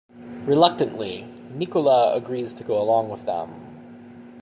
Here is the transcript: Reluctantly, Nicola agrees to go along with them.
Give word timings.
Reluctantly, 0.47 1.27
Nicola 1.53 2.15
agrees 2.15 2.55
to 2.55 2.63
go 2.63 2.81
along 2.81 3.09
with 3.09 3.25
them. 3.25 3.51